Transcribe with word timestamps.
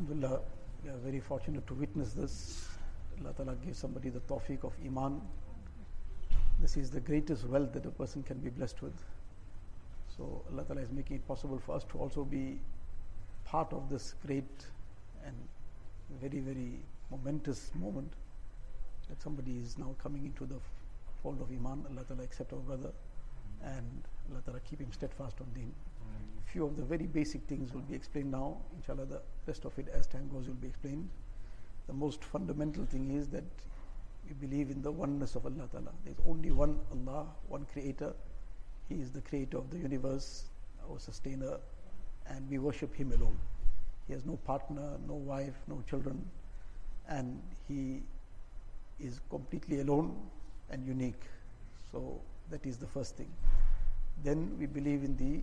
Alhamdulillah, 0.00 0.40
we 0.82 0.88
are 0.88 0.96
very 0.96 1.20
fortunate 1.20 1.66
to 1.66 1.74
witness 1.74 2.14
this. 2.14 2.66
Allah 3.20 3.34
Ta'ala 3.34 3.54
gives 3.56 3.78
somebody 3.78 4.08
the 4.08 4.20
tawfiq 4.20 4.64
of 4.64 4.72
Iman. 4.82 5.20
This 6.58 6.78
is 6.78 6.90
the 6.90 7.00
greatest 7.00 7.46
wealth 7.46 7.74
that 7.74 7.84
a 7.84 7.90
person 7.90 8.22
can 8.22 8.38
be 8.38 8.48
blessed 8.48 8.80
with. 8.80 8.94
So 10.16 10.42
Allah 10.50 10.64
Ta'ala 10.64 10.80
is 10.80 10.90
making 10.90 11.16
it 11.16 11.28
possible 11.28 11.58
for 11.58 11.76
us 11.76 11.84
to 11.92 11.98
also 11.98 12.24
be 12.24 12.58
part 13.44 13.74
of 13.74 13.90
this 13.90 14.14
great 14.26 14.64
and 15.26 15.36
very, 16.18 16.40
very 16.40 16.78
momentous 17.10 17.70
moment 17.78 18.10
that 19.10 19.20
somebody 19.20 19.58
is 19.58 19.76
now 19.76 19.94
coming 20.02 20.24
into 20.24 20.46
the 20.46 20.60
fold 21.22 21.42
of 21.42 21.50
Iman. 21.50 21.84
Allah 21.90 22.04
Ta'ala 22.08 22.22
accept 22.22 22.54
our 22.54 22.60
brother 22.60 22.92
and 23.62 24.02
Allah 24.30 24.40
Ta'ala 24.46 24.60
keep 24.60 24.80
him 24.80 24.92
steadfast 24.92 25.36
on 25.42 25.48
deen. 25.54 25.74
Few 26.46 26.64
of 26.64 26.76
the 26.76 26.82
very 26.82 27.06
basic 27.06 27.42
things 27.42 27.72
will 27.72 27.82
be 27.82 27.94
explained 27.94 28.32
now. 28.32 28.56
Inshallah, 28.76 29.06
the 29.06 29.22
rest 29.46 29.64
of 29.64 29.78
it 29.78 29.88
as 29.88 30.06
time 30.06 30.28
goes 30.32 30.46
will 30.46 30.54
be 30.54 30.66
explained. 30.66 31.08
The 31.86 31.92
most 31.92 32.24
fundamental 32.24 32.84
thing 32.86 33.10
is 33.10 33.28
that 33.28 33.44
we 34.26 34.34
believe 34.46 34.70
in 34.70 34.82
the 34.82 34.90
oneness 34.90 35.34
of 35.34 35.44
Allah 35.44 35.68
Ta'ala. 35.70 35.90
There 36.04 36.12
is 36.12 36.20
only 36.26 36.50
one 36.50 36.78
Allah, 36.92 37.26
one 37.48 37.66
creator. 37.72 38.12
He 38.88 38.96
is 38.96 39.10
the 39.10 39.20
creator 39.20 39.58
of 39.58 39.70
the 39.70 39.78
universe, 39.78 40.44
our 40.88 40.98
sustainer, 40.98 41.58
and 42.26 42.48
we 42.50 42.58
worship 42.58 42.94
Him 42.94 43.12
alone. 43.12 43.38
He 44.06 44.12
has 44.12 44.24
no 44.24 44.36
partner, 44.36 44.98
no 45.06 45.14
wife, 45.14 45.54
no 45.68 45.82
children, 45.88 46.24
and 47.08 47.40
He 47.68 48.02
is 48.98 49.20
completely 49.30 49.80
alone 49.80 50.16
and 50.70 50.84
unique. 50.84 51.22
So 51.90 52.20
that 52.50 52.64
is 52.66 52.76
the 52.76 52.86
first 52.86 53.16
thing. 53.16 53.30
Then 54.22 54.56
we 54.58 54.66
believe 54.66 55.02
in 55.04 55.16
the 55.16 55.40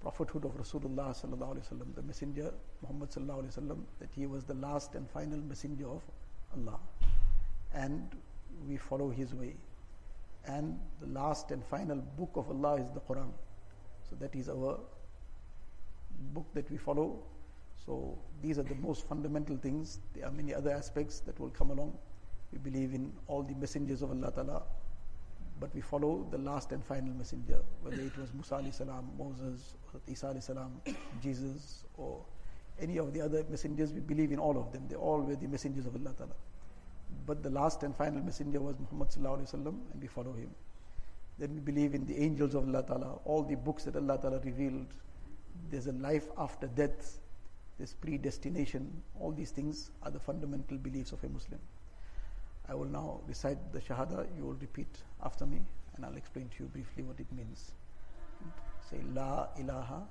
prophethood 0.00 0.44
of 0.44 0.52
Rasulullah 0.56 1.10
sallallahu 1.10 1.56
alaihi 1.56 1.68
wasallam, 1.68 1.94
the 1.94 2.02
messenger 2.02 2.52
Muhammad 2.82 3.10
sallallahu 3.10 3.42
alaihi 3.42 3.58
wasallam, 3.58 3.78
that 3.98 4.08
he 4.14 4.26
was 4.26 4.44
the 4.44 4.54
last 4.54 4.94
and 4.94 5.08
final 5.10 5.38
messenger 5.38 5.88
of 5.88 6.02
Allah, 6.56 6.78
and 7.74 8.08
we 8.66 8.76
follow 8.76 9.10
his 9.10 9.34
way. 9.34 9.54
And 10.46 10.78
the 11.00 11.06
last 11.08 11.50
and 11.50 11.64
final 11.64 11.96
book 11.96 12.30
of 12.34 12.48
Allah 12.48 12.76
is 12.76 12.90
the 12.90 13.00
Quran. 13.00 13.30
So 14.08 14.16
that 14.16 14.34
is 14.34 14.48
our 14.48 14.80
book 16.32 16.46
that 16.54 16.70
we 16.70 16.76
follow. 16.78 17.22
So 17.84 18.18
these 18.42 18.58
are 18.58 18.62
the 18.62 18.74
most 18.76 19.06
fundamental 19.06 19.56
things. 19.56 19.98
There 20.14 20.24
are 20.24 20.30
many 20.30 20.54
other 20.54 20.70
aspects 20.70 21.20
that 21.20 21.38
will 21.38 21.50
come 21.50 21.70
along. 21.70 21.98
We 22.52 22.58
believe 22.58 22.94
in 22.94 23.12
all 23.26 23.42
the 23.42 23.54
messengers 23.54 24.00
of 24.00 24.10
Allah 24.10 24.32
Ta'ala, 24.32 24.62
but 25.60 25.74
we 25.74 25.80
follow 25.80 26.26
the 26.30 26.38
last 26.38 26.72
and 26.72 26.84
final 26.84 27.12
messenger, 27.14 27.60
whether 27.82 28.00
it 28.00 28.16
was 28.16 28.32
Musa 28.32 28.62
salam, 28.72 29.10
Moses, 29.18 29.74
Isa 30.06 30.40
salam, 30.40 30.80
Jesus, 31.22 31.84
or 31.96 32.24
any 32.80 32.98
of 32.98 33.12
the 33.12 33.20
other 33.20 33.44
messengers, 33.50 33.92
we 33.92 34.00
believe 34.00 34.32
in 34.32 34.38
all 34.38 34.56
of 34.58 34.72
them. 34.72 34.86
They 34.88 34.96
all 34.96 35.20
were 35.20 35.36
the 35.36 35.48
messengers 35.48 35.86
of 35.86 35.94
Allah 35.96 36.14
Ta'ala. 36.16 36.34
But 37.26 37.42
the 37.42 37.50
last 37.50 37.82
and 37.82 37.96
final 37.96 38.22
messenger 38.22 38.60
was 38.60 38.76
Muhammad 38.78 39.08
wasallam, 39.08 39.78
and 39.92 40.00
we 40.00 40.06
follow 40.06 40.32
him. 40.32 40.50
Then 41.38 41.54
we 41.54 41.60
believe 41.60 41.94
in 41.94 42.06
the 42.06 42.16
angels 42.16 42.54
of 42.54 42.66
Allah 42.66 42.84
Ta'ala, 42.84 43.18
all 43.24 43.42
the 43.42 43.56
books 43.56 43.84
that 43.84 43.96
Allah 43.96 44.18
Ta'ala 44.20 44.40
revealed. 44.40 44.86
There's 45.70 45.86
a 45.86 45.92
life 45.92 46.28
after 46.36 46.66
death, 46.66 47.18
there's 47.78 47.94
predestination. 47.94 49.02
All 49.20 49.32
these 49.32 49.50
things 49.50 49.90
are 50.02 50.10
the 50.10 50.20
fundamental 50.20 50.78
beliefs 50.78 51.12
of 51.12 51.22
a 51.24 51.28
Muslim. 51.28 51.60
I 52.68 52.74
will 52.74 52.86
now 52.86 53.20
recite 53.26 53.72
the 53.72 53.80
Shahada. 53.80 54.26
You 54.36 54.44
will 54.44 54.54
repeat 54.60 54.88
after 55.24 55.46
me, 55.46 55.62
and 55.96 56.04
I'll 56.04 56.16
explain 56.16 56.50
to 56.56 56.64
you 56.64 56.68
briefly 56.68 57.02
what 57.02 57.18
it 57.18 57.32
means. 57.32 57.72
Say 58.90 58.98
La 59.14 59.48
ilaha 59.58 60.06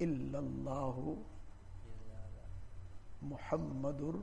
illallahu 0.00 1.18
Muhammadur 3.28 4.20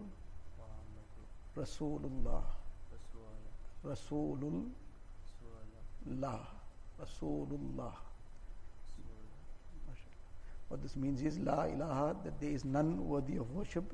Rasulullah 1.57 2.43
Rasulullah 3.85 4.61
Rasulullah. 7.01 7.93
What 10.69 10.81
this 10.81 10.95
means 10.95 11.21
is 11.21 11.37
La 11.39 11.63
ilaha, 11.65 12.15
that 12.23 12.39
there 12.39 12.51
is 12.51 12.63
none 12.63 13.05
worthy 13.05 13.35
of 13.35 13.51
worship 13.51 13.93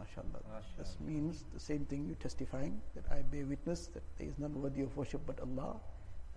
rasuluh. 0.00 0.24
MashaAllah. 0.24 0.62
This 0.78 0.96
means 1.00 1.44
the 1.52 1.60
same 1.60 1.84
thing 1.84 2.06
you're 2.06 2.16
testifying 2.16 2.80
that 2.94 3.04
I 3.10 3.22
bear 3.22 3.44
witness 3.46 3.86
that 3.88 4.02
there 4.18 4.28
is 4.28 4.38
none 4.38 4.60
worthy 4.60 4.82
of 4.82 4.96
worship 4.96 5.20
but 5.26 5.40
Allah, 5.40 5.76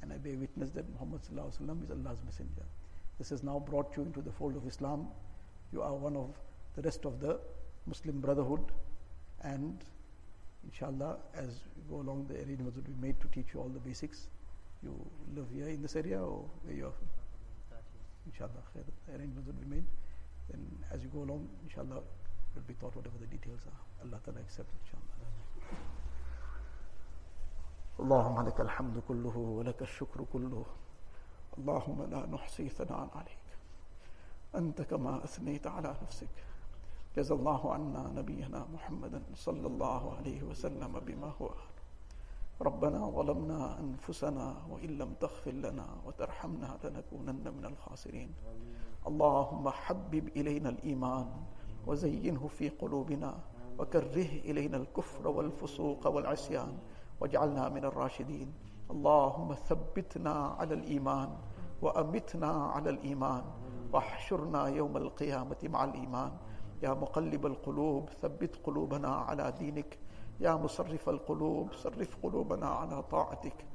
and 0.01 0.11
I 0.11 0.17
bear 0.17 0.37
witness 0.37 0.69
that 0.71 0.89
Muhammad 0.93 1.21
is 1.21 1.29
Allah's 1.91 2.21
messenger. 2.25 2.65
This 3.17 3.29
has 3.29 3.43
now 3.43 3.59
brought 3.59 3.95
you 3.95 4.03
into 4.03 4.21
the 4.21 4.31
fold 4.31 4.55
of 4.55 4.67
Islam. 4.67 5.07
You 5.71 5.81
are 5.81 5.93
one 5.93 6.15
of 6.15 6.29
the 6.75 6.81
rest 6.81 7.05
of 7.05 7.19
the 7.19 7.39
Muslim 7.85 8.19
Brotherhood, 8.19 8.71
and 9.41 9.83
inshallah, 10.65 11.17
as 11.35 11.61
we 11.75 11.83
go 11.89 12.01
along, 12.01 12.27
the 12.27 12.35
arrangements 12.35 12.75
will 12.75 12.83
be 12.83 12.95
made 13.01 13.19
to 13.21 13.27
teach 13.27 13.53
you 13.53 13.59
all 13.59 13.69
the 13.69 13.79
basics. 13.79 14.27
You 14.81 14.93
live 15.35 15.47
here 15.53 15.67
in 15.67 15.81
this 15.81 15.95
area 15.95 16.19
or 16.19 16.45
where 16.63 16.75
you 16.75 16.85
are? 16.87 16.93
Inshallah, 18.25 18.51
the 18.75 19.17
arrangements 19.17 19.47
will 19.47 19.53
be 19.53 19.75
made. 19.75 19.85
Then, 20.49 20.65
as 20.91 21.03
you 21.03 21.09
go 21.09 21.19
along, 21.19 21.47
inshallah, 21.63 22.01
will 22.54 22.62
be 22.66 22.74
taught 22.74 22.94
whatever 22.96 23.18
the 23.20 23.26
details 23.26 23.60
are. 23.66 23.82
Allah 24.04 24.18
Ta'ala 24.24 24.40
accept 24.40 24.70
inshallah. 24.82 25.16
اللهم 27.98 28.46
لك 28.46 28.60
الحمد 28.60 28.98
كله 29.08 29.36
ولك 29.36 29.82
الشكر 29.82 30.24
كله 30.32 30.64
اللهم 31.58 32.02
لا 32.10 32.26
نحصي 32.26 32.68
ثناء 32.68 33.08
عليك 33.14 33.46
أنت 34.54 34.82
كما 34.82 35.24
أثنيت 35.24 35.66
على 35.66 35.96
نفسك 36.02 36.30
جزا 37.16 37.34
الله 37.34 37.72
عنا 37.74 38.02
نبينا 38.14 38.66
محمدا 38.74 39.22
صلى 39.34 39.66
الله 39.66 40.16
عليه 40.16 40.42
وسلم 40.42 40.92
بما 41.00 41.32
هو 41.42 41.46
أهل 41.46 41.74
ربنا 42.62 43.10
ظلمنا 43.10 43.80
أنفسنا 43.80 44.56
وإن 44.70 44.90
لم 44.98 45.14
تغفر 45.20 45.50
لنا 45.50 45.86
وترحمنا 46.06 46.78
لنكونن 46.84 47.44
من 47.56 47.64
الخاسرين 47.64 48.34
اللهم 49.06 49.68
حبب 49.68 50.28
إلينا 50.38 50.68
الإيمان 50.68 51.28
وزينه 51.87 52.47
في 52.47 52.69
قلوبنا 52.69 53.39
وكره 53.79 54.29
إلينا 54.45 54.77
الكفر 54.77 55.27
والفسوق 55.27 56.07
والعصيان 56.07 56.77
واجعلنا 57.21 57.69
من 57.69 57.85
الراشدين. 57.85 58.53
اللهم 58.91 59.53
ثبتنا 59.53 60.33
على 60.59 60.73
الإيمان 60.73 61.29
وأمتنا 61.81 62.47
على 62.47 62.89
الإيمان 62.89 63.43
واحشرنا 63.93 64.67
يوم 64.67 64.97
القيامة 64.97 65.57
مع 65.63 65.83
الإيمان. 65.83 66.31
يا 66.83 66.93
مقلب 66.93 67.45
القلوب 67.45 68.09
ثبت 68.09 68.55
قلوبنا 68.63 69.07
على 69.07 69.53
دينك. 69.59 69.97
يا 70.39 70.55
مصرف 70.55 71.09
القلوب 71.09 71.73
صرف 71.73 72.17
قلوبنا 72.23 72.67
على 72.67 73.03
طاعتك. 73.03 73.65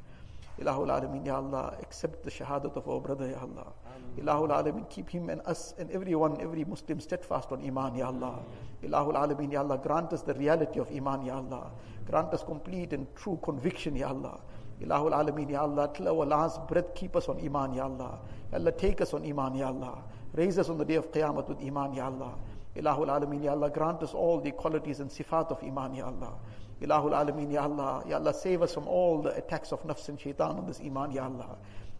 Ilahul 0.60 0.90
Alamin, 0.90 1.24
Ya 1.24 1.36
Allah, 1.36 1.76
accept 1.80 2.24
the 2.24 2.30
shahadat 2.30 2.76
of 2.76 2.88
our 2.88 3.00
brother, 3.00 3.28
Ya 3.28 3.40
Allah. 3.40 3.72
Ilahul 4.18 4.50
Alamin, 4.50 4.88
keep 4.90 5.08
him 5.08 5.30
and 5.30 5.40
us 5.46 5.74
and 5.78 5.90
everyone, 5.92 6.40
every 6.40 6.64
Muslim 6.64 6.98
steadfast 6.98 7.52
on 7.52 7.64
Iman, 7.64 7.94
Ya 7.94 8.06
Allah. 8.06 8.40
Ilahul 8.82 9.14
Alamin, 9.14 9.52
Ya 9.52 9.60
Allah, 9.60 9.78
grant 9.78 10.12
us 10.12 10.22
the 10.22 10.34
reality 10.34 10.80
of 10.80 10.90
Iman, 10.90 11.24
Ya 11.24 11.36
Allah. 11.36 11.70
Grant 12.06 12.34
us 12.34 12.42
complete 12.42 12.92
and 12.92 13.06
true 13.14 13.38
conviction, 13.42 13.94
Ya 13.94 14.08
Allah. 14.08 14.40
Ilahul 14.82 15.12
Alamin, 15.12 15.50
Ya 15.50 15.62
Allah, 15.62 15.90
till 15.94 16.08
our 16.08 16.26
last 16.26 16.66
breath, 16.66 16.94
keep 16.94 17.14
us 17.14 17.28
on 17.28 17.38
Iman, 17.38 17.74
Ya 17.74 17.84
Allah. 17.84 18.18
Ya 18.50 18.58
Allah, 18.58 18.72
take 18.72 19.00
us 19.00 19.14
on 19.14 19.24
Iman, 19.24 19.54
Ya 19.54 19.68
Allah. 19.68 20.02
Raise 20.34 20.58
us 20.58 20.68
on 20.68 20.78
the 20.78 20.84
day 20.84 20.96
of 20.96 21.12
Qiyamah 21.12 21.48
with 21.48 21.62
Iman, 21.62 21.94
Ya 21.94 22.06
Allah. 22.06 22.34
Ilahul 22.76 23.08
Alamin, 23.08 23.44
Ya 23.44 23.52
Allah, 23.52 23.70
grant 23.70 24.02
us 24.02 24.14
all 24.14 24.40
the 24.40 24.50
qualities 24.50 24.98
and 24.98 25.10
sifat 25.10 25.50
of 25.50 25.62
Iman, 25.62 25.94
Ya 25.94 26.06
Allah. 26.06 26.34
Ilahul 26.80 27.12
Alameen, 27.12 27.52
Ya 27.52 27.62
Allah. 27.62 28.04
Ya 28.08 28.16
Allah, 28.18 28.32
save 28.32 28.62
us 28.62 28.74
from 28.74 28.86
all 28.86 29.22
the 29.22 29.34
attacks 29.36 29.72
of 29.72 29.82
nafs 29.82 30.08
and 30.08 30.20
shaitan 30.20 30.56
on 30.56 30.66
this 30.66 30.80
iman, 30.80 31.10
Ya 31.10 31.24
Allah. 31.24 31.56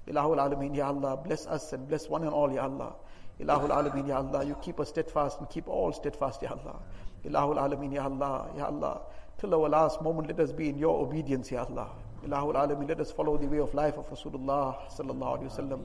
Ilahul 0.06 0.38
Alameen, 0.38 0.76
Ya 0.76 0.88
Allah. 0.88 1.16
Bless 1.16 1.46
us 1.46 1.72
and 1.72 1.88
bless 1.88 2.08
one 2.08 2.22
and 2.22 2.32
all, 2.32 2.52
Ya 2.52 2.62
Allah. 2.62 2.94
Ilahul 3.40 3.70
Alameen, 3.70 4.08
Ya 4.08 4.19
Allah. 4.19 4.44
You 4.44 4.56
keep 4.62 4.78
us 4.78 4.88
steadfast 4.90 5.40
and 5.40 5.50
keep 5.50 5.66
all 5.69 5.92
steadfast, 5.92 6.42
Ya 6.42 6.50
Allah. 6.50 6.80
Ilahul 7.25 7.56
Alameen, 7.56 7.92
Ya 7.92 8.04
Allah. 8.04 8.50
Ya 8.56 8.66
Allah. 8.66 9.00
Till 9.38 9.54
our 9.54 9.69
last 9.69 10.00
moment, 10.00 10.28
let 10.28 10.38
us 10.40 10.52
be 10.52 10.69
in 10.69 10.78
your 10.78 11.00
obedience, 11.04 11.50
Ya 11.50 11.64
Allah. 11.64 11.90
Ilahul 12.25 12.54
Alameen, 12.54 12.88
let 12.88 13.00
us 13.00 13.10
follow 13.10 13.36
the 13.36 13.46
way 13.46 13.58
of 13.58 13.75
life 13.75 13.98
of 13.98 14.08
Rasulullah 14.10 14.76
sallallahu 14.96 15.38
alayhi 15.38 15.50
wa 15.50 15.58
sallam. 15.58 15.84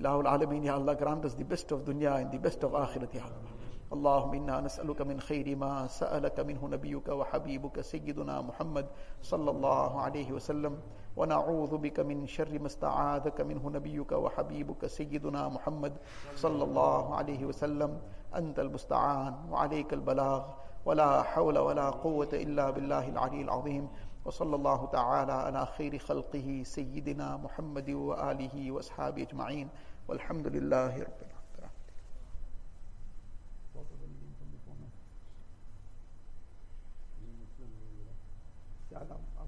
Ilahul 0.00 0.24
Alameen, 0.24 0.64
Ya 0.64 0.74
Allah, 0.74 0.94
grant 0.94 1.24
us 1.26 1.34
the 1.34 1.44
best 1.44 1.70
of 1.70 1.84
dunya 1.84 2.20
and 2.20 2.32
the 2.32 2.38
best 2.38 2.64
of 2.64 2.72
akhirat, 2.72 3.14
Ya 3.14 3.22
Allah. 3.22 3.51
اللهم 3.92 4.34
إنا 4.34 4.60
نسألك 4.60 5.02
من 5.02 5.20
خير 5.20 5.56
ما 5.56 5.86
سألك 5.86 6.40
منه 6.40 6.68
نبيك 6.68 7.08
وحبيبك 7.08 7.80
سيدنا 7.80 8.40
محمد 8.40 8.86
صلى 9.22 9.50
الله 9.50 10.00
عليه 10.00 10.32
وسلم، 10.32 10.80
ونعوذ 11.16 11.76
بك 11.76 12.00
من 12.00 12.26
شر 12.26 12.58
ما 12.58 12.66
استعاذك 12.66 13.40
منه 13.40 13.70
نبيك 13.70 14.12
وحبيبك 14.12 14.86
سيدنا 14.86 15.48
محمد 15.48 15.92
صلى 16.36 16.64
الله 16.64 17.14
عليه 17.14 17.44
وسلم. 17.44 18.00
أنت 18.36 18.58
المستعان 18.58 19.34
وعليك 19.50 19.92
البلاغ، 19.92 20.42
ولا 20.84 21.22
حول 21.22 21.58
ولا 21.58 21.90
قوة 21.90 22.32
إلا 22.32 22.70
بالله 22.70 23.08
العلي 23.08 23.40
العظيم. 23.42 23.88
وصلى 24.24 24.56
الله 24.56 24.86
تعالى 24.86 25.32
على 25.32 25.66
خير 25.66 25.98
خلقه 25.98 26.62
سيدنا 26.64 27.36
محمد 27.36 27.90
وآله 27.90 28.72
وأصحابه 28.72 29.22
أجمعين. 29.22 29.68
والحمد 30.08 30.46
لله 30.46 30.92
رب 30.96 31.20
العالمين. 31.22 31.41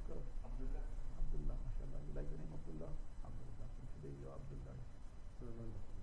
کرو 0.06 0.20
عبداللہ 0.44 0.78
عبداللہ 1.18 1.52
ماشاء 2.50 2.72
اللہ 2.72 2.92
عبد 3.24 3.44
اللہ 4.04 4.28
عبداللہ 4.34 5.93